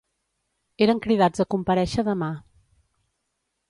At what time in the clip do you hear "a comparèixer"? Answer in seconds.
1.45-2.09